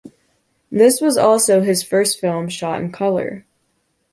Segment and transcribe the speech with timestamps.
[0.71, 3.45] This was also his first film shot in color.